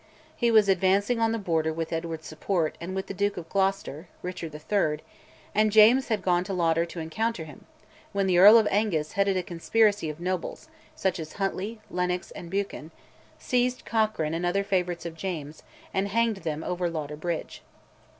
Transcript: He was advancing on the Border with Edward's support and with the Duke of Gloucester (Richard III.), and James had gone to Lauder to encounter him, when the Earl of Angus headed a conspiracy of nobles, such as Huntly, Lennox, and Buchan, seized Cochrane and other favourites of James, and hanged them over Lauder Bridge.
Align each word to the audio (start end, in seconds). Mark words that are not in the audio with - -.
He 0.35 0.49
was 0.49 0.67
advancing 0.67 1.19
on 1.19 1.31
the 1.31 1.37
Border 1.37 1.71
with 1.71 1.93
Edward's 1.93 2.25
support 2.25 2.75
and 2.81 2.95
with 2.95 3.05
the 3.05 3.13
Duke 3.13 3.37
of 3.37 3.47
Gloucester 3.49 4.07
(Richard 4.23 4.55
III.), 4.71 5.01
and 5.53 5.71
James 5.71 6.07
had 6.07 6.23
gone 6.23 6.43
to 6.45 6.53
Lauder 6.53 6.85
to 6.87 6.99
encounter 6.99 7.43
him, 7.43 7.65
when 8.11 8.25
the 8.25 8.39
Earl 8.39 8.57
of 8.57 8.67
Angus 8.71 9.11
headed 9.11 9.37
a 9.37 9.43
conspiracy 9.43 10.09
of 10.09 10.19
nobles, 10.19 10.69
such 10.95 11.19
as 11.19 11.33
Huntly, 11.33 11.81
Lennox, 11.91 12.31
and 12.31 12.49
Buchan, 12.49 12.89
seized 13.37 13.85
Cochrane 13.85 14.33
and 14.33 14.43
other 14.43 14.63
favourites 14.63 15.05
of 15.05 15.15
James, 15.15 15.61
and 15.93 16.07
hanged 16.07 16.37
them 16.37 16.63
over 16.63 16.89
Lauder 16.89 17.15
Bridge. 17.15 17.61